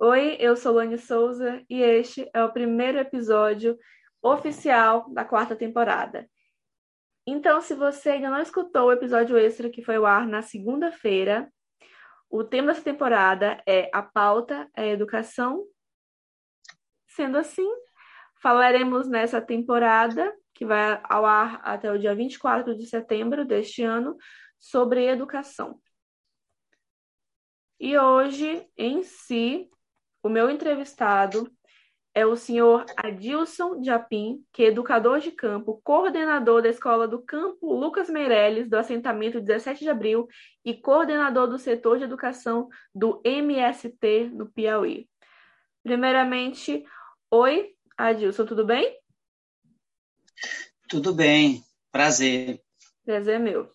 [0.00, 3.76] Oi, eu sou Lani Souza e este é o primeiro episódio
[4.22, 6.30] oficial da quarta temporada.
[7.26, 11.52] Então, se você ainda não escutou o episódio extra que foi ao ar na segunda-feira,
[12.30, 15.66] o tema dessa temporada é a pauta é educação.
[17.08, 17.68] Sendo assim,
[18.40, 24.16] falaremos nessa temporada, que vai ao ar até o dia 24 de setembro deste ano,
[24.60, 25.80] sobre educação.
[27.80, 29.68] E hoje, em si,
[30.28, 31.50] o meu entrevistado
[32.14, 37.72] é o senhor Adilson Japim, que é educador de campo, coordenador da Escola do Campo
[37.72, 40.28] Lucas Meirelles, do assentamento 17 de abril,
[40.62, 45.08] e coordenador do setor de educação do MST no Piauí.
[45.82, 46.84] Primeiramente,
[47.30, 49.00] oi, Adilson, tudo bem?
[50.90, 52.60] Tudo bem, prazer.
[53.02, 53.72] Prazer meu.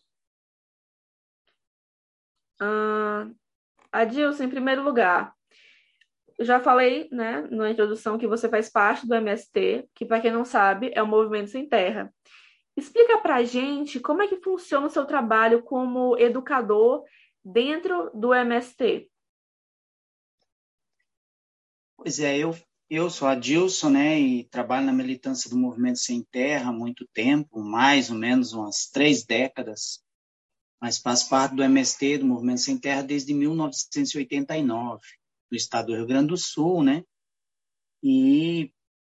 [2.61, 3.35] Uh,
[3.91, 5.33] Adilson, em primeiro lugar,
[6.39, 10.45] já falei, né, na introdução que você faz parte do MST, que para quem não
[10.45, 12.13] sabe é o Movimento Sem Terra.
[12.75, 17.03] Explica para a gente como é que funciona o seu trabalho como educador
[17.43, 19.09] dentro do MST.
[21.95, 22.55] Pois é, eu,
[22.89, 27.61] eu sou Adilson, né, e trabalho na militância do Movimento Sem Terra há muito tempo,
[27.61, 30.03] mais ou menos umas três décadas,
[30.81, 34.99] mas faço parte do MST, do Movimento Sem Terra, desde 1989
[35.53, 37.03] do estado do Rio Grande do Sul, né?
[38.01, 38.73] E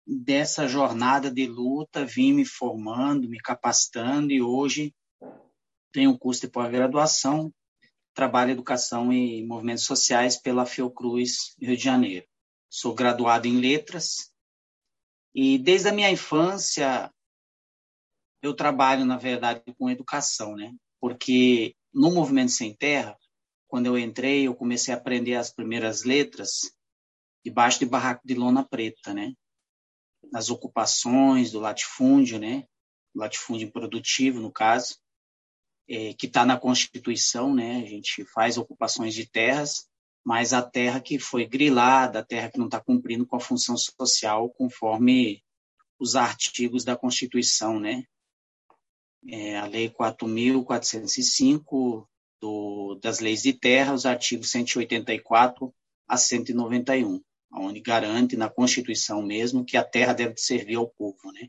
[0.05, 4.95] dessa jornada de luta vim me formando, me capacitando e hoje
[5.91, 7.53] tenho um curso de pós-graduação,
[8.15, 12.25] trabalho educação e movimentos sociais pela Fiocruz Rio de Janeiro.
[12.67, 14.33] Sou graduado em letras
[15.35, 17.13] e desde a minha infância
[18.41, 20.73] eu trabalho na verdade com educação, né?
[20.99, 23.15] Porque no movimento sem terra
[23.73, 26.71] quando eu entrei, eu comecei a aprender as primeiras letras
[27.43, 29.33] debaixo de barraco de lona preta, né?
[30.31, 32.67] Nas ocupações do latifúndio, né?
[33.15, 34.99] Latifúndio produtivo, no caso,
[35.89, 37.77] é, que está na Constituição, né?
[37.77, 39.89] A gente faz ocupações de terras,
[40.23, 43.75] mas a terra que foi grilada, a terra que não está cumprindo com a função
[43.75, 45.43] social conforme
[45.99, 48.03] os artigos da Constituição, né?
[49.27, 52.07] É, a Lei 4.405
[52.43, 55.73] do, das leis de terra, os artigos 184
[56.05, 57.21] a 191,
[57.53, 61.47] onde garante na Constituição mesmo que a terra deve servir ao povo, né?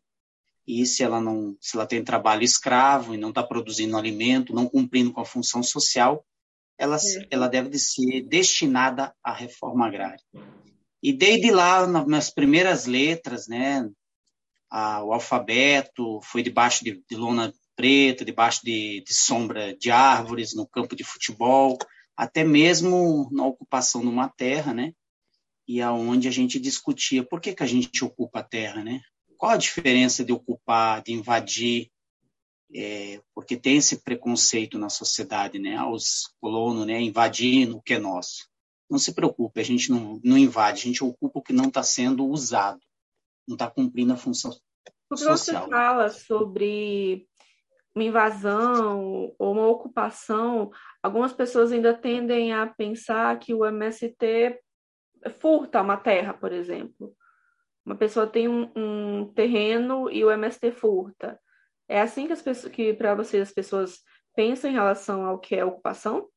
[0.65, 4.69] E se ela não, se ela tem trabalho escravo e não está produzindo alimento, não
[4.69, 6.25] cumprindo com a função social,
[6.79, 7.27] ela, é.
[7.29, 10.23] ela deve ser destinada à reforma agrária.
[11.03, 13.91] E desde lá, nas primeiras letras, né,
[14.71, 20.55] a, o alfabeto foi debaixo de, de lona preta, debaixo de, de sombra de árvores,
[20.55, 21.79] no campo de futebol,
[22.17, 24.93] até mesmo na ocupação de uma terra, né?
[25.67, 29.01] E aonde a gente discutia por que, que a gente ocupa a terra, né?
[29.37, 31.91] Qual a diferença de ocupar, de invadir?
[32.75, 35.83] É, porque tem esse preconceito na sociedade, né?
[35.83, 37.01] Os colonos, né?
[37.01, 38.49] Invadindo o que é nosso.
[38.89, 41.83] Não se preocupe, a gente não, não invade, a gente ocupa o que não está
[41.83, 42.81] sendo usado,
[43.49, 44.55] não está cumprindo a função
[45.09, 45.65] Porque social.
[45.65, 47.27] você fala sobre
[47.95, 50.71] uma invasão ou uma ocupação,
[51.03, 54.61] algumas pessoas ainda tendem a pensar que o MST
[55.39, 57.15] furta uma terra, por exemplo.
[57.85, 61.39] Uma pessoa tem um, um terreno e o MST furta.
[61.89, 64.01] É assim que, as pessoas, que para vocês as pessoas
[64.35, 66.29] pensam em relação ao que é ocupação?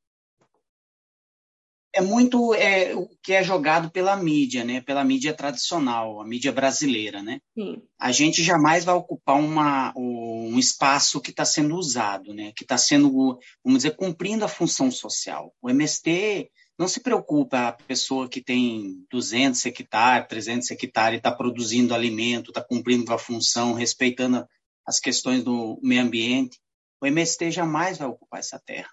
[1.98, 4.82] É muito é, o que é jogado pela mídia, né?
[4.82, 7.42] Pela mídia tradicional, a mídia brasileira, né?
[7.58, 7.82] Sim.
[8.00, 12.54] A gente jamais vai ocupar uma, um espaço que está sendo usado, né?
[12.56, 15.52] Que está sendo, vamos dizer, cumprindo a função social.
[15.60, 21.32] O MST não se preocupa a pessoa que tem 200 hectares, 300 hectares, e está
[21.32, 24.48] produzindo alimento, está cumprindo com a função, respeitando
[24.86, 26.60] as questões do meio ambiente.
[27.02, 28.90] O MST jamais vai ocupar essa terra.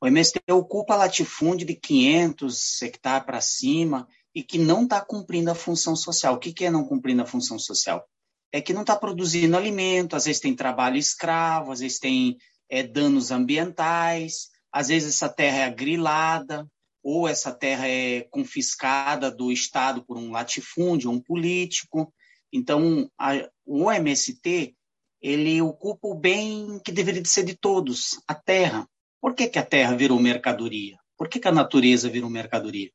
[0.00, 5.54] O MST ocupa latifúndio de 500 hectares para cima e que não está cumprindo a
[5.54, 6.34] função social.
[6.34, 8.08] O que, que é não cumprindo a função social?
[8.50, 12.38] É que não está produzindo alimento, às vezes tem trabalho escravo, às vezes tem
[12.68, 16.66] é, danos ambientais, às vezes essa terra é agrilada,
[17.02, 22.12] ou essa terra é confiscada do Estado por um latifúndio, um político.
[22.52, 24.74] Então, a, o MST
[25.20, 28.88] ele ocupa o bem que deveria ser de todos, a terra.
[29.20, 30.98] Por que, que a terra virou mercadoria?
[31.16, 32.90] Por que, que a natureza virou mercadoria?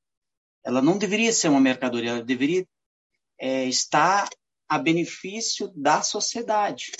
[0.63, 2.67] Ela não deveria ser uma mercadoria, ela deveria
[3.39, 4.27] é, estar
[4.67, 6.91] a benefício da sociedade.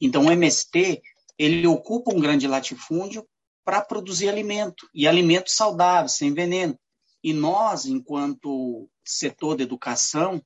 [0.00, 1.02] Então, o MST
[1.38, 3.26] ele ocupa um grande latifúndio
[3.64, 6.78] para produzir alimento, e alimento saudável, sem veneno.
[7.22, 10.42] E nós, enquanto setor da educação,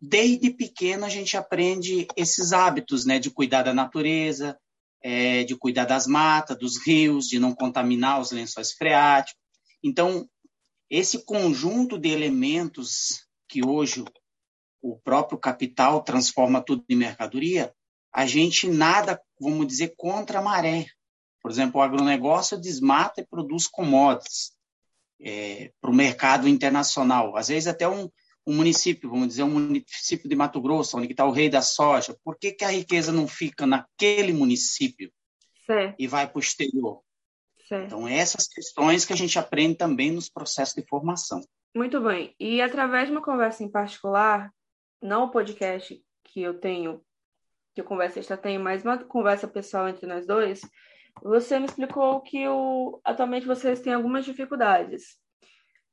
[0.00, 4.58] desde pequeno a gente aprende esses hábitos, né, de cuidar da natureza,
[5.02, 9.40] é, de cuidar das matas, dos rios, de não contaminar os lençóis freáticos.
[9.82, 10.28] Então,
[10.90, 14.04] esse conjunto de elementos que hoje
[14.82, 17.72] o próprio capital transforma tudo em mercadoria,
[18.12, 20.86] a gente nada, vamos dizer, contra a maré.
[21.42, 24.52] Por exemplo, o agronegócio desmata e produz commodities
[25.20, 27.36] é, para o mercado internacional.
[27.36, 28.10] Às vezes até um,
[28.48, 32.16] um, município, vamos dizer, um município de Mato Grosso, onde está o rei da soja,
[32.24, 35.12] por que, que a riqueza não fica naquele município
[35.66, 35.96] certo.
[35.98, 37.02] e vai para o exterior?
[37.66, 37.86] Certo.
[37.86, 41.42] Então, essas questões que a gente aprende também nos processos de formação.
[41.76, 42.34] Muito bem.
[42.40, 44.50] E através de uma conversa em particular,
[45.02, 47.02] não o podcast que eu tenho,
[47.74, 50.62] que eu conversa extra tenho, mas uma conversa pessoal entre nós dois,
[51.22, 55.18] você me explicou que o, atualmente vocês têm algumas dificuldades.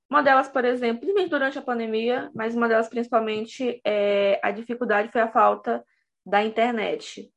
[0.10, 5.12] Uma delas, por exemplo, principalmente durante a pandemia, mas uma delas principalmente é a dificuldade
[5.12, 5.84] foi a falta
[6.26, 7.32] da internet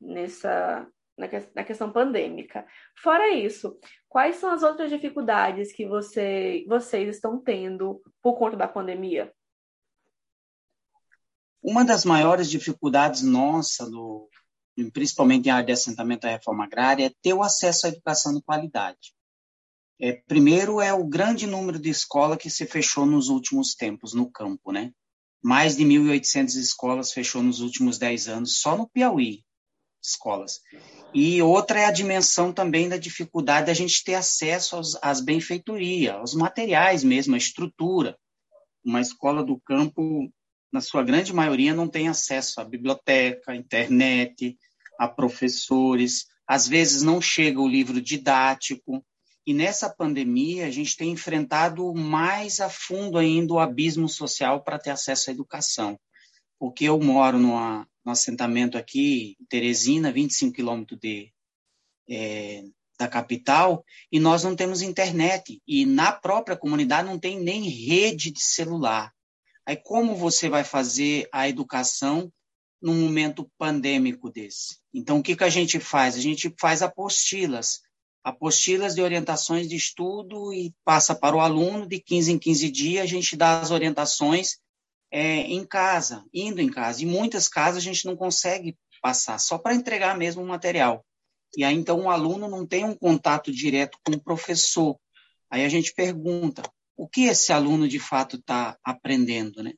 [0.00, 2.66] nessa na, que, na questão pandêmica.
[2.96, 3.78] Fora isso,
[4.08, 9.32] quais são as outras dificuldades que você, vocês estão tendo por conta da pandemia?
[11.62, 14.28] Uma das maiores dificuldades nossa, no,
[14.92, 18.42] principalmente em área de assentamento da reforma agrária, é ter o acesso à educação de
[18.42, 19.14] qualidade.
[20.00, 24.30] É, primeiro é o grande número de escolas que se fechou nos últimos tempos no
[24.30, 24.92] campo, né?
[25.42, 29.44] Mais de 1.800 escolas fechou nos últimos 10 anos, só no Piauí,
[30.02, 30.60] escolas.
[31.14, 36.14] E outra é a dimensão também da dificuldade da gente ter acesso aos, às benfeitorias,
[36.14, 38.16] aos materiais mesmo, a estrutura.
[38.84, 40.32] Uma escola do campo,
[40.72, 44.56] na sua grande maioria, não tem acesso à biblioteca, à internet,
[44.98, 46.26] a professores.
[46.46, 49.04] Às vezes não chega o livro didático.
[49.46, 54.78] E nessa pandemia, a gente tem enfrentado mais a fundo ainda o abismo social para
[54.78, 55.98] ter acesso à educação.
[56.58, 61.32] Porque eu moro no assentamento aqui, Teresina, 25 quilômetros de,
[62.08, 62.62] é,
[62.96, 65.60] da capital, e nós não temos internet.
[65.66, 69.12] E na própria comunidade não tem nem rede de celular.
[69.66, 72.32] Aí como você vai fazer a educação
[72.80, 74.78] num momento pandêmico desse?
[74.94, 76.16] Então, o que, que a gente faz?
[76.16, 77.80] A gente faz apostilas,
[78.22, 83.02] apostilas de orientações de estudo e passa para o aluno, de 15 em 15 dias,
[83.02, 84.58] a gente dá as orientações
[85.10, 87.02] é, em casa, indo em casa.
[87.02, 91.04] E muitas casas a gente não consegue passar, só para entregar mesmo o material.
[91.56, 94.98] E aí, então, o aluno não tem um contato direto com o professor.
[95.50, 96.62] Aí a gente pergunta,
[96.96, 99.72] o que esse aluno de fato está aprendendo, né?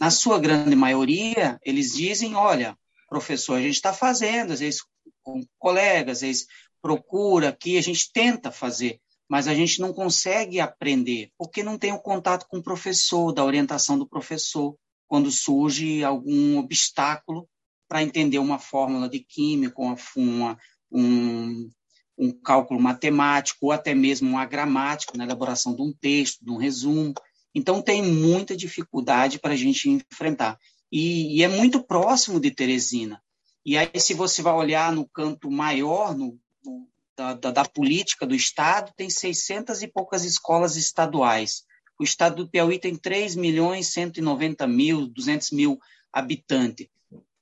[0.00, 2.78] Na sua grande maioria, eles dizem, olha,
[3.08, 4.80] professor, a gente está fazendo, às vezes
[5.28, 6.46] com colegas, vezes
[6.80, 8.98] procura aqui, a gente tenta fazer,
[9.28, 13.44] mas a gente não consegue aprender, porque não tem o contato com o professor, da
[13.44, 14.74] orientação do professor,
[15.06, 17.48] quando surge algum obstáculo
[17.88, 20.58] para entender uma fórmula de química, uma, uma,
[20.90, 21.70] um,
[22.16, 26.56] um cálculo matemático, ou até mesmo uma gramática na elaboração de um texto, de um
[26.56, 27.14] resumo.
[27.54, 30.58] Então, tem muita dificuldade para a gente enfrentar.
[30.92, 33.22] E, e, é muito próximo de Teresina.
[33.68, 38.26] E aí, se você vai olhar no canto maior, no, no da, da, da, política
[38.26, 41.66] do Estado, tem 600 e poucas escolas estaduais.
[42.00, 45.78] O Estado do Piauí tem 3 milhões 190 mil, 200 mil
[46.10, 46.88] habitantes.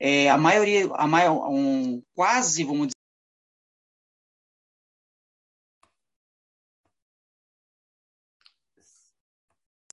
[0.00, 2.88] É, a maioria, a maior, um, quase, vamos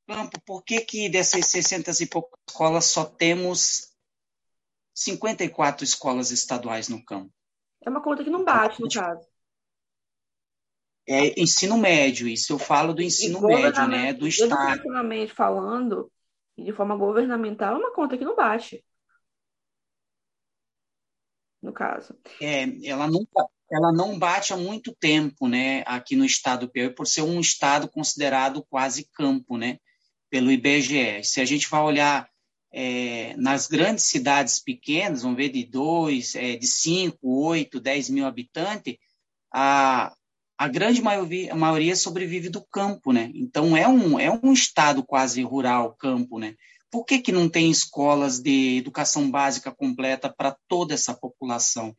[0.08, 3.93] dizer, por que, que dessas 600 e poucas escolas só temos
[4.94, 7.32] 54 escolas estaduais no campo?
[7.86, 9.28] É uma conta que não bate, no caso
[11.08, 14.82] é ensino médio, isso eu falo do ensino médio, né, do Estado.
[15.36, 16.12] Falando,
[16.58, 18.84] de forma governamental, é uma conta que não bate.
[21.62, 22.16] No caso.
[22.42, 26.94] É, ela nunca, ela não bate há muito tempo, né, aqui no estado do Piauí,
[26.94, 29.80] por ser um estado considerado quase campo, né,
[30.30, 31.24] pelo IBGE.
[31.24, 32.30] Se a gente vai olhar
[32.74, 38.26] é, nas grandes cidades pequenas, vamos ver de dois, é, de cinco, oito, dez mil
[38.26, 38.98] habitantes,
[39.54, 40.12] a,
[40.58, 43.32] a grande maioria, a maioria sobrevive do campo, né?
[43.36, 46.56] Então é um, é um estado quase rural, campo, né?
[46.90, 51.96] Por que, que não tem escolas de educação básica completa para toda essa população?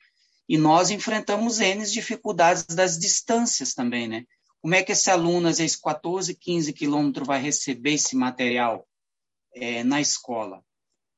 [0.48, 4.24] E nós enfrentamos N dificuldades das distâncias também, né?
[4.60, 8.84] Como é que esse aluno, às vezes 14, 15 quilômetros, vai receber esse material
[9.54, 10.62] é, na escola?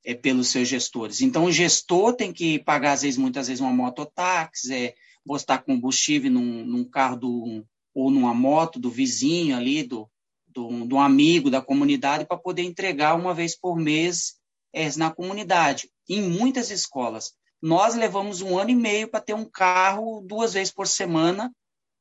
[0.05, 1.21] É, pelos seus gestores.
[1.21, 4.95] Então, o gestor tem que pagar, às vezes, muitas vezes, uma mototáxi, é,
[5.27, 10.09] postar combustível num, num carro do, ou numa moto do vizinho ali, do,
[10.47, 14.37] do, do amigo da comunidade para poder entregar uma vez por mês
[14.73, 15.91] é, na comunidade.
[16.09, 20.73] Em muitas escolas, nós levamos um ano e meio para ter um carro duas vezes
[20.73, 21.53] por semana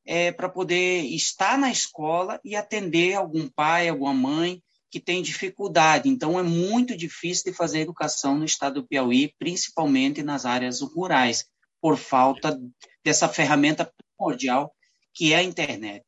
[0.06, 4.62] é, para poder estar na escola e atender algum pai, alguma mãe
[4.96, 6.08] que tem dificuldade.
[6.08, 11.44] Então, é muito difícil de fazer educação no estado do Piauí, principalmente nas áreas rurais,
[11.82, 12.58] por falta
[13.04, 14.74] dessa ferramenta primordial
[15.12, 16.02] que é a internet.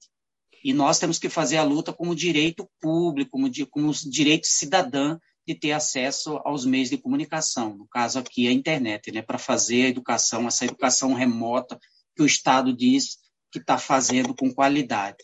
[0.64, 5.54] E nós temos que fazer a luta como direito público, como, como direito cidadão de
[5.54, 9.88] ter acesso aos meios de comunicação, no caso aqui a internet, né, para fazer a
[9.88, 11.78] educação, essa educação remota
[12.16, 13.18] que o Estado diz
[13.52, 15.18] que está fazendo com qualidade.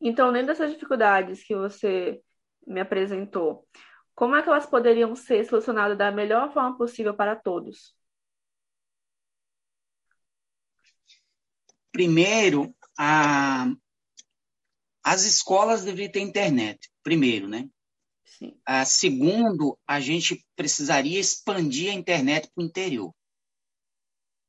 [0.00, 2.18] Então, dentro dessas dificuldades que você
[2.68, 3.66] me apresentou,
[4.14, 7.94] como é que elas poderiam ser solucionadas da melhor forma possível para todos?
[11.92, 13.66] Primeiro, a,
[15.02, 17.68] as escolas deveriam ter internet, primeiro, né?
[18.24, 18.56] Sim.
[18.66, 23.14] A, segundo, a gente precisaria expandir a internet para o interior.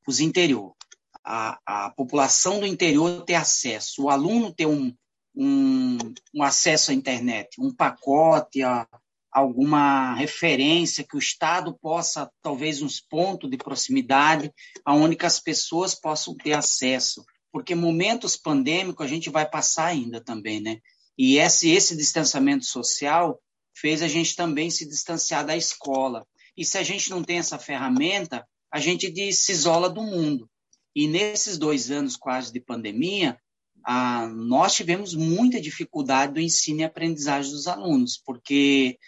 [0.06, 0.76] Os interior.
[1.24, 4.94] A, a população do interior ter acesso, o aluno ter um,
[5.40, 5.96] um,
[6.34, 8.86] um acesso à internet, um pacote, a,
[9.32, 14.52] alguma referência que o Estado possa, talvez uns pontos de proximidade,
[14.84, 20.60] aonde as pessoas possam ter acesso porque momentos pandêmicos a gente vai passar ainda também,
[20.60, 20.78] né?
[21.18, 23.40] E esse, esse distanciamento social
[23.74, 26.26] fez a gente também se distanciar da escola.
[26.56, 30.48] E se a gente não tem essa ferramenta, a gente se isola do mundo.
[30.94, 33.38] E nesses dois anos quase de pandemia,
[33.84, 38.98] a, nós tivemos muita dificuldade do ensino e aprendizagem dos alunos, porque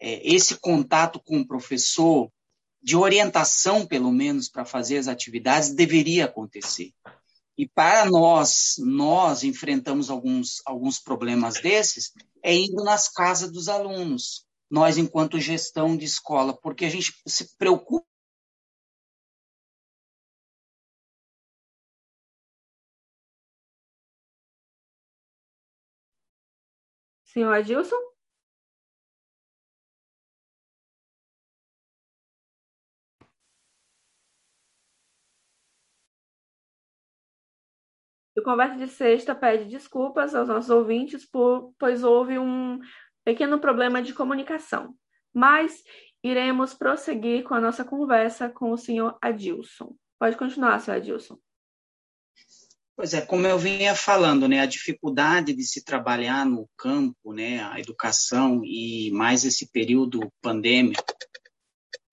[0.00, 2.30] é, esse contato com o professor,
[2.82, 6.92] de orientação, pelo menos, para fazer as atividades, deveria acontecer.
[7.56, 14.46] E para nós, nós enfrentamos alguns, alguns problemas desses, é indo nas casas dos alunos,
[14.70, 18.06] nós enquanto gestão de escola, porque a gente se preocupa
[27.38, 27.96] Senhor Adilson?
[38.36, 42.80] O Conversa de Sexta pede desculpas aos nossos ouvintes, por, pois houve um
[43.24, 44.96] pequeno problema de comunicação.
[45.32, 45.84] Mas
[46.24, 49.94] iremos prosseguir com a nossa conversa com o senhor Adilson.
[50.18, 51.38] Pode continuar, senhor Adilson.
[52.98, 57.62] Pois é, como eu vinha falando, né, a dificuldade de se trabalhar no campo, né,
[57.62, 61.04] a educação e mais esse período pandêmico,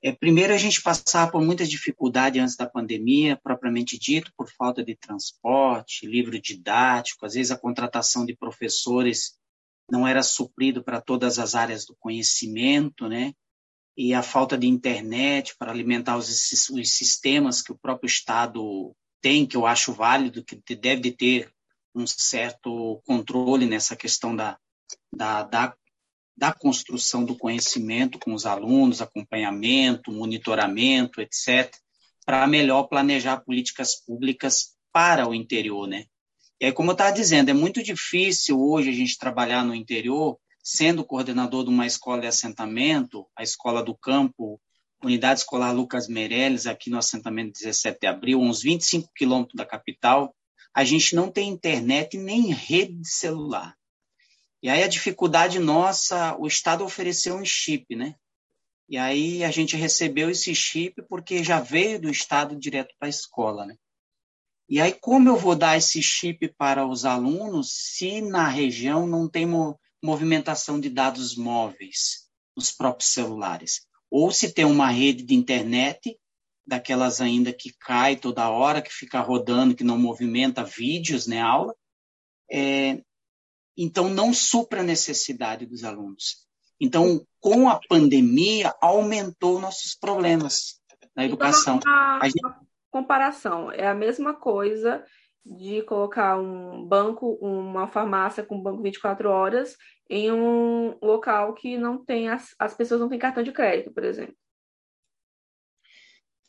[0.04, 4.84] é, primeiro, a gente passava por muitas dificuldades antes da pandemia, propriamente dito, por falta
[4.84, 9.34] de transporte, livro didático, às vezes a contratação de professores
[9.90, 13.34] não era suprido para todas as áreas do conhecimento, né?
[13.98, 16.30] E a falta de internet para alimentar os,
[16.70, 18.96] os sistemas que o próprio Estado
[19.26, 21.52] tem, que eu acho válido, que deve ter
[21.96, 24.56] um certo controle nessa questão da,
[25.12, 25.76] da, da
[26.38, 31.74] da construção do conhecimento com os alunos, acompanhamento, monitoramento, etc.,
[32.24, 36.06] para melhor planejar políticas públicas para o interior, né?
[36.60, 40.38] E aí, como eu estava dizendo, é muito difícil hoje a gente trabalhar no interior,
[40.62, 44.60] sendo coordenador de uma escola de assentamento, a Escola do Campo,
[45.06, 50.36] Unidade Escolar Lucas Meirelles, aqui no assentamento 17 de abril, uns 25 quilômetros da capital,
[50.74, 53.78] a gente não tem internet nem rede de celular.
[54.64, 58.16] E aí a dificuldade nossa, o Estado ofereceu um chip, né?
[58.90, 63.10] E aí a gente recebeu esse chip porque já veio do Estado direto para a
[63.10, 63.76] escola, né?
[64.68, 69.30] E aí como eu vou dar esse chip para os alunos se na região não
[69.30, 73.86] tem mo movimentação de dados móveis nos próprios celulares?
[74.18, 76.18] Ou se tem uma rede de internet,
[76.66, 81.76] daquelas ainda que cai toda hora, que fica rodando, que não movimenta vídeos, né, aula,
[82.50, 83.02] é,
[83.76, 86.48] então não supra a necessidade dos alunos.
[86.80, 90.80] Então, com a pandemia, aumentou nossos problemas
[91.14, 91.76] na então, educação.
[91.76, 92.46] Então, uma, gente...
[92.46, 95.06] uma comparação, é a mesma coisa
[95.46, 99.78] de colocar um banco, uma farmácia com banco 24 horas
[100.10, 104.04] em um local que não tem as, as pessoas não têm cartão de crédito, por
[104.04, 104.36] exemplo.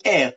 [0.05, 0.37] É,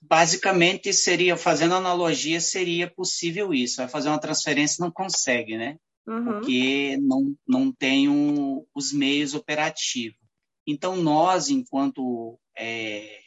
[0.00, 3.78] basicamente seria fazendo analogia seria possível isso.
[3.78, 5.78] Vai fazer uma transferência não consegue, né?
[6.06, 6.24] uhum.
[6.24, 10.18] porque não, não tem um, os meios operativos.
[10.66, 13.20] Então, nós, enquanto é,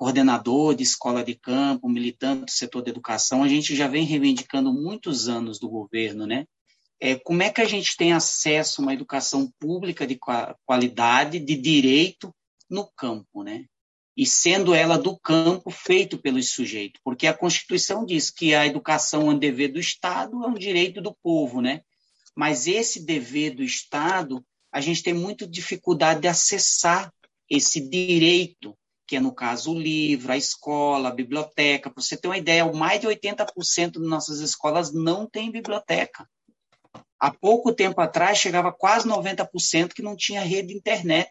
[0.00, 4.72] coordenador de escola de campo, militante do setor da educação, a gente já vem reivindicando
[4.72, 6.46] muitos anos do governo, né?
[7.00, 10.18] é, como é que a gente tem acesso a uma educação pública de
[10.66, 12.34] qualidade, de direito
[12.68, 13.64] no campo, né?
[14.14, 19.22] E sendo ela do campo, feito pelos sujeitos, porque a Constituição diz que a educação
[19.22, 21.80] é um dever do Estado, é um direito do povo, né?
[22.36, 27.10] Mas esse dever do Estado, a gente tem muita dificuldade de acessar
[27.48, 28.76] esse direito,
[29.10, 31.90] que é, no caso, o livro, a escola, a biblioteca.
[31.90, 36.30] Para você ter uma ideia, mais de 80% das nossas escolas não tem biblioteca.
[37.18, 41.28] Há pouco tempo atrás, chegava quase 90% que não tinha rede de internet.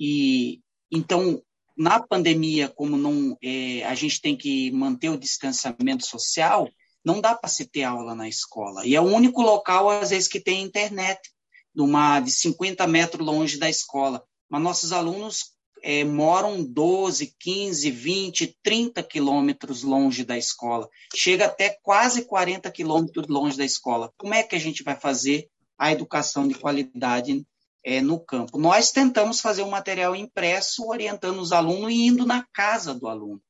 [0.00, 1.42] E então,
[1.76, 6.70] na pandemia, como não é, a gente tem que manter o distanciamento social,
[7.04, 8.86] não dá para se ter aula na escola.
[8.86, 11.20] E é o único local, às vezes, que tem internet,
[11.74, 14.24] numa, de 50 metros longe da escola.
[14.48, 15.52] Mas nossos alunos
[15.82, 20.88] é, moram 12, 15, 20, 30 quilômetros longe da escola.
[21.14, 24.12] Chega até quase 40 quilômetros longe da escola.
[24.16, 27.44] Como é que a gente vai fazer a educação de qualidade
[27.84, 28.58] é, no campo?
[28.58, 33.42] Nós tentamos fazer um material impresso orientando os alunos e indo na casa do aluno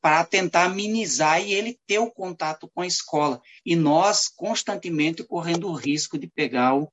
[0.00, 3.40] para tentar minimizar e ele ter o contato com a escola.
[3.66, 6.92] E nós constantemente correndo o risco de pegar o,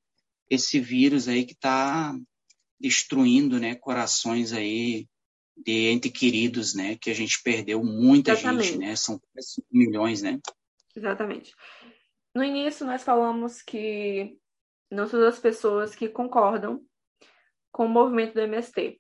[0.49, 2.15] esse vírus aí que está
[2.81, 5.07] destruindo, né, corações aí
[5.55, 8.67] de entes queridos, né, que a gente perdeu muita Exatamente.
[8.67, 10.39] gente, né, são 5 milhões, né.
[10.95, 11.53] Exatamente.
[12.33, 14.37] No início nós falamos que
[14.89, 16.83] não todas as pessoas que concordam
[17.71, 18.99] com o movimento do MST.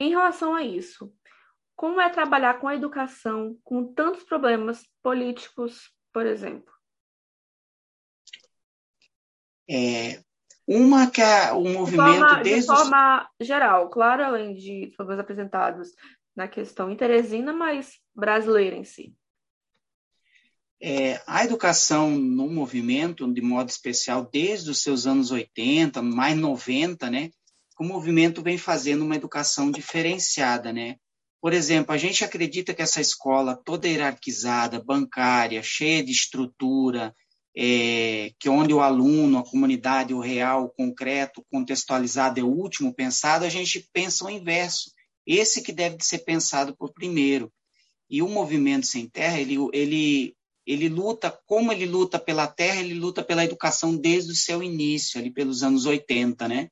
[0.00, 1.14] Em relação a isso,
[1.76, 6.72] como é trabalhar com a educação com tantos problemas políticos, por exemplo?
[9.68, 10.22] É,
[10.66, 15.20] uma que é o movimento de forma, desde de forma geral, claro, além de problemas
[15.20, 15.88] apresentados
[16.34, 19.14] na questão interesina, mas brasileira em si.
[20.80, 27.10] É, a educação no movimento, de modo especial, desde os seus anos 80, mais 90,
[27.10, 27.30] né,
[27.78, 30.96] o movimento vem fazendo uma educação diferenciada, né?
[31.40, 37.14] Por exemplo, a gente acredita que essa escola toda hierarquizada, bancária, cheia de estrutura,
[37.56, 42.92] é, que onde o aluno, a comunidade, o real, o concreto, contextualizado é o último
[42.92, 44.90] pensado, a gente pensa o inverso.
[45.26, 47.52] Esse que deve ser pensado por primeiro.
[48.10, 50.36] E o movimento sem terra, ele, ele,
[50.66, 55.18] ele luta, como ele luta pela terra, ele luta pela educação desde o seu início,
[55.18, 56.68] ali pelos anos 80, né?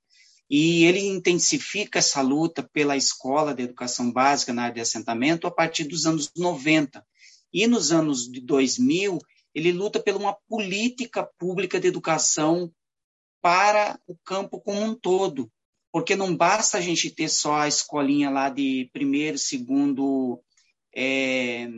[0.50, 5.50] E ele intensifica essa luta pela escola de educação básica na área de assentamento a
[5.50, 7.02] partir dos anos 90.
[7.50, 9.18] E nos anos de 2000,
[9.54, 12.72] ele luta por uma política pública de educação
[13.40, 15.50] para o campo como um todo.
[15.90, 20.42] Porque não basta a gente ter só a escolinha lá de primeiro, segundo,
[20.94, 21.68] é,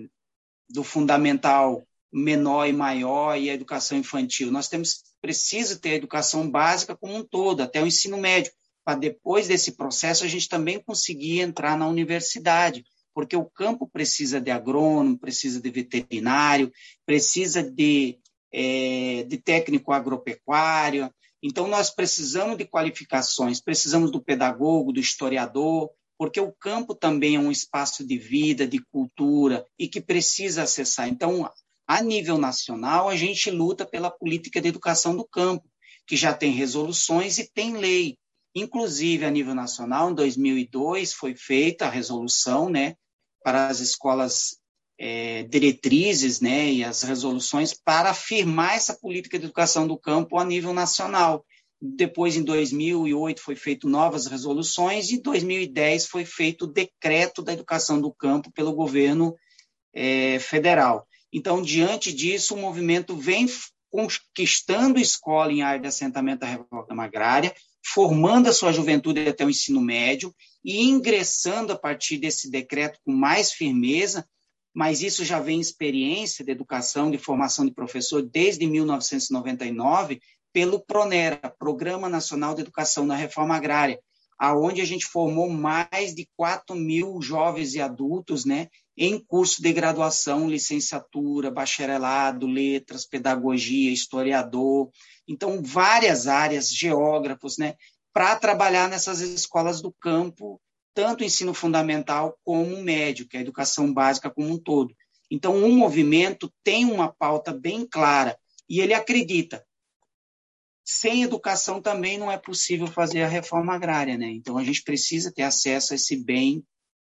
[0.68, 1.82] do fundamental
[2.12, 4.52] menor e maior e a educação infantil.
[4.52, 8.52] Nós temos precisa ter a educação básica como um todo, até o ensino médio
[8.84, 12.84] para depois desse processo a gente também conseguir entrar na universidade,
[13.14, 16.72] porque o campo precisa de agrônomo, precisa de veterinário,
[17.07, 18.18] precisa de,
[18.53, 21.11] é, de técnico agropecuário.
[21.42, 27.38] Então, nós precisamos de qualificações, precisamos do pedagogo, do historiador, porque o campo também é
[27.38, 31.09] um espaço de vida, de cultura e que precisa acessar.
[31.09, 31.48] Então,
[31.87, 35.68] a nível nacional, a gente luta pela política de educação do campo,
[36.07, 38.16] que já tem resoluções e tem lei.
[38.55, 42.96] Inclusive, a nível nacional, em 2002, foi feita a resolução né,
[43.44, 44.57] para as escolas
[44.98, 50.44] é, diretrizes né, e as resoluções para afirmar essa política de educação do campo a
[50.44, 51.44] nível nacional.
[51.80, 57.52] Depois, em 2008, foi feito novas resoluções e em 2010 foi feito o decreto da
[57.52, 59.37] educação do campo pelo governo
[59.94, 61.07] é, federal.
[61.30, 63.46] Então, diante disso, o movimento vem
[63.90, 67.54] conquistando escola em área de assentamento da reforma agrária,
[67.85, 73.12] formando a sua juventude até o ensino médio e ingressando a partir desse decreto com
[73.12, 74.27] mais firmeza,
[74.75, 80.20] mas isso já vem experiência de educação, de formação de professor desde 1999,
[80.53, 84.01] pelo PRONERA, Programa Nacional de Educação na Reforma Agrária,
[84.38, 89.72] aonde a gente formou mais de 4 mil jovens e adultos né, em curso de
[89.72, 94.90] graduação, licenciatura, bacharelado, letras, pedagogia, historiador,
[95.26, 97.74] então várias áreas, geógrafos, né,
[98.12, 100.61] para trabalhar nessas escolas do campo,
[100.94, 104.94] tanto ensino fundamental como médio, que é a educação básica como um todo.
[105.28, 109.66] Então, o movimento tem uma pauta bem clara e ele acredita.
[110.85, 114.26] Sem educação também não é possível fazer a reforma agrária, né?
[114.26, 116.62] Então a gente precisa ter acesso a esse bem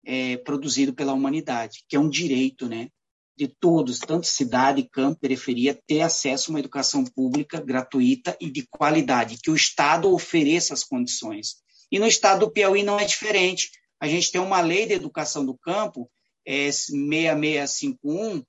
[0.06, 2.90] é, produzido pela humanidade, que é um direito, né?
[3.36, 8.68] de todos, tanto cidade, campo, periferia, ter acesso a uma educação pública gratuita e de
[8.68, 11.56] qualidade, que o Estado ofereça as condições.
[11.92, 13.72] E no estado do Piauí não é diferente.
[14.00, 16.10] A gente tem uma lei de educação do campo,
[16.46, 18.44] é, 6651,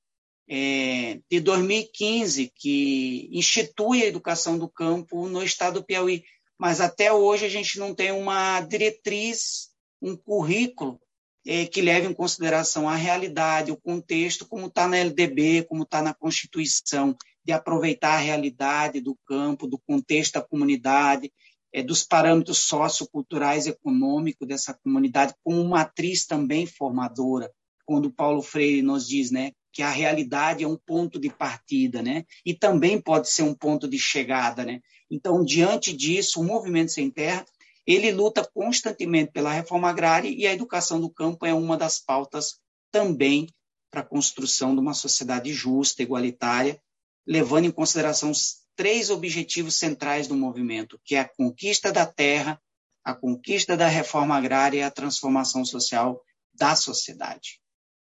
[0.49, 6.23] é, de 2015, que institui a educação do campo no estado do Piauí.
[6.59, 11.01] Mas até hoje a gente não tem uma diretriz, um currículo
[11.47, 16.01] é, que leve em consideração a realidade, o contexto, como está na LDB, como está
[16.01, 21.31] na Constituição, de aproveitar a realidade do campo, do contexto da comunidade,
[21.73, 27.51] é, dos parâmetros socioculturais e econômicos dessa comunidade, como matriz também formadora,
[27.85, 32.25] quando Paulo Freire nos diz né, que a realidade é um ponto de partida, né,
[32.47, 34.65] e também pode ser um ponto de chegada.
[34.65, 34.81] Né?
[35.11, 37.45] Então, diante disso, o Movimento Sem Terra
[37.87, 42.59] ele luta constantemente pela reforma agrária e a educação do campo é uma das pautas
[42.91, 43.49] também
[43.91, 46.81] para a construção de uma sociedade justa, igualitária,
[47.27, 52.61] levando em consideração os três objetivos centrais do movimento, que é a conquista da terra,
[53.05, 56.21] a conquista da reforma agrária e a transformação social
[56.53, 57.61] da sociedade,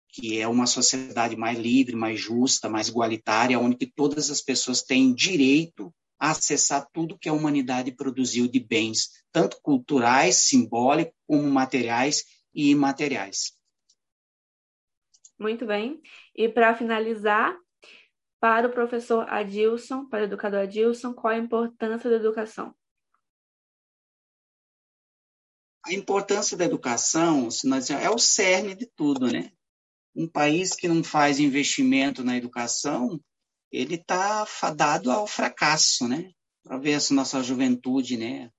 [0.10, 5.14] que é uma sociedade mais livre, mais justa, mais igualitária, onde todas as pessoas têm
[5.14, 12.24] direito a acessar tudo que a humanidade produziu de bens, tanto culturais, simbólicos, como materiais
[12.54, 13.58] e imateriais.
[15.38, 16.02] Muito bem.
[16.34, 17.58] E para finalizar,
[18.40, 22.74] para o professor Adilson, para o educador Adilson, qual a importância da educação?
[25.86, 27.50] A importância da educação
[28.02, 29.52] é o cerne de tudo, né?
[30.16, 33.20] Um país que não faz investimento na educação,
[33.72, 36.32] ele está fadado ao fracasso, né?
[36.64, 38.50] Para ver essa nossa juventude, né?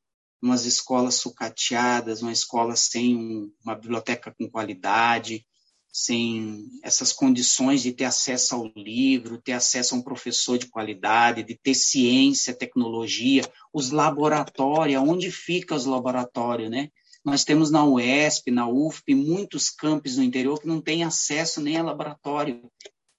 [0.42, 5.45] Umas escolas sucateadas, uma escola sem uma biblioteca com qualidade,
[5.92, 11.42] sem essas condições de ter acesso ao livro, ter acesso a um professor de qualidade,
[11.42, 13.42] de ter ciência, tecnologia,
[13.73, 16.90] os laboratórios, onde ficam os laboratórios, né?
[17.25, 21.77] Nós temos na UESP, na UFP, muitos campos no interior que não têm acesso nem
[21.77, 22.71] a laboratório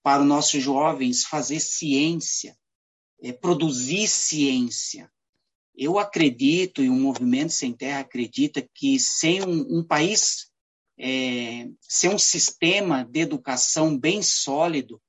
[0.08, 2.58] para os nossos jovens fazer ciência,
[3.22, 5.12] é, produzir ciência.
[5.76, 10.50] Eu acredito, e o Movimento Sem Terra acredita, que sem um, um país,
[10.98, 15.02] é, sem um sistema de educação bem sólido,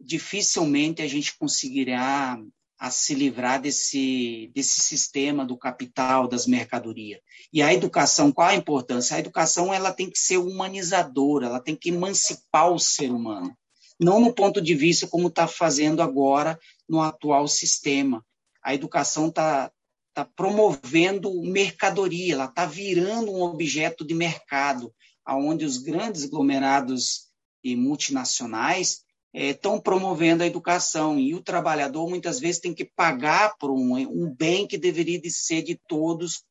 [0.00, 2.42] dificilmente a gente conseguirá
[2.78, 7.20] a se livrar desse, desse sistema do capital, das mercadorias.
[7.52, 9.14] E a educação, qual a importância?
[9.14, 13.54] A educação ela tem que ser humanizadora, ela tem que emancipar o ser humano
[13.98, 16.58] não no ponto de vista como está fazendo agora
[16.88, 18.24] no atual sistema.
[18.62, 19.72] A educação está
[20.14, 24.92] tá promovendo mercadoria, ela está virando um objeto de mercado,
[25.24, 27.28] aonde os grandes aglomerados
[27.62, 33.56] e multinacionais estão é, promovendo a educação e o trabalhador muitas vezes tem que pagar
[33.58, 36.42] por um, um bem que deveria de ser de todos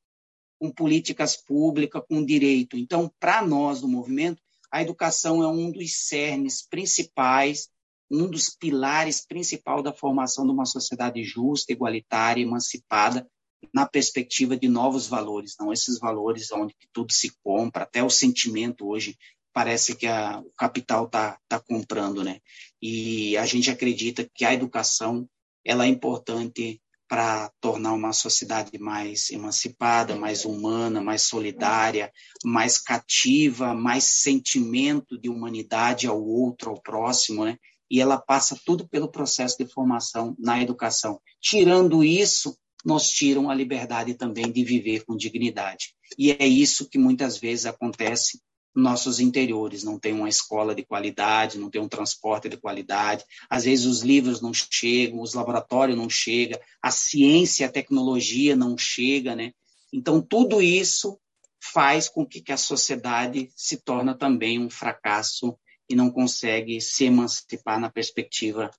[0.60, 2.78] com políticas públicas, com direito.
[2.78, 7.70] Então, para nós do movimento, a educação é um dos cernes principais,
[8.10, 13.28] um dos pilares principais da formação de uma sociedade justa, igualitária, emancipada,
[13.74, 18.88] na perspectiva de novos valores, não esses valores onde tudo se compra, até o sentimento
[18.88, 19.18] hoje
[19.52, 22.40] parece que a, o capital está tá comprando, né?
[22.80, 25.28] E a gente acredita que a educação
[25.66, 32.12] ela é importante para tornar uma sociedade mais emancipada, mais humana, mais solidária,
[32.43, 37.58] mais cativa, mais sentimento de humanidade ao outro, ao próximo, né?
[37.89, 41.22] E ela passa tudo pelo processo de formação na educação.
[41.41, 45.93] Tirando isso, nos tiram a liberdade também de viver com dignidade.
[46.17, 48.41] E é isso que muitas vezes acontece
[48.78, 53.66] nossos interiores, não tem uma escola de qualidade, não tem um transporte de qualidade, às
[53.66, 59.36] vezes os livros não chegam, os laboratórios não chegam, a ciência, a tecnologia não chega,
[59.36, 59.52] né?
[59.92, 61.20] Então tudo isso
[61.60, 65.58] faz com que, que a sociedade se torne também um fracasso
[65.90, 68.70] e não consegue se emancipar na perspectiva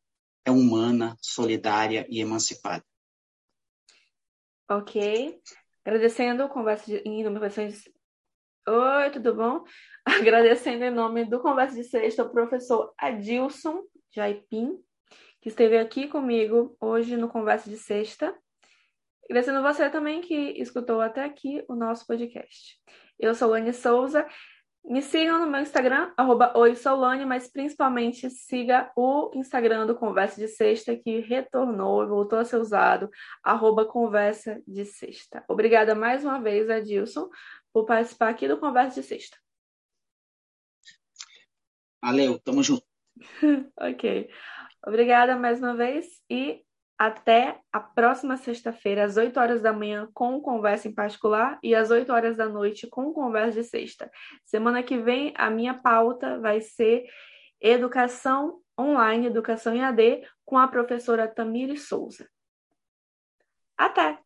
[0.46, 2.84] humana, solidária e emancipada.
[4.70, 5.40] Ok.
[5.84, 7.88] Agradecendo conversa de, inovações
[8.70, 9.64] Oi, tudo bom?
[10.04, 13.82] Agradecendo em nome do Conversa de Sexta o professor Adilson
[14.14, 14.78] Jaipim,
[15.40, 18.36] que esteve aqui comigo hoje no Conversa de Sexta.
[19.24, 22.78] Agradecendo você também que escutou até aqui o nosso podcast.
[23.18, 24.26] Eu sou Lani Souza.
[24.84, 30.48] Me sigam no meu Instagram, arroba oisolane, mas principalmente siga o Instagram do Conversa de
[30.48, 33.10] Sexta, que retornou e voltou a ser usado,
[33.42, 35.44] arroba Conversa de Sexta.
[35.46, 37.28] Obrigada mais uma vez, Adilson,
[37.72, 39.36] por participar aqui do Conversa de Sexta.
[42.02, 42.86] Valeu, tamo junto.
[43.76, 44.30] ok.
[44.86, 46.64] Obrigada mais uma vez e
[46.98, 51.90] até a próxima sexta-feira, às 8 horas da manhã, com conversa em particular e às
[51.90, 54.10] 8 horas da noite com conversa de sexta.
[54.44, 57.06] Semana que vem, a minha pauta vai ser
[57.60, 62.28] educação online, educação em AD, com a professora Tamires Souza.
[63.76, 64.18] Até!